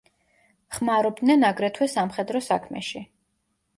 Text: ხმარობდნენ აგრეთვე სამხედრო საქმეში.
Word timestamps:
ხმარობდნენ 0.77 1.47
აგრეთვე 1.51 1.91
სამხედრო 1.97 2.43
საქმეში. 2.49 3.05